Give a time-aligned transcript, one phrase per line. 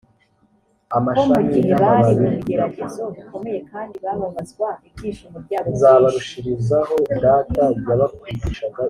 [1.17, 6.07] ko mu gihe bari mu bigeragezo bikomeye kandi bababazwa ibyishimo byabo
[8.35, 8.67] byinshi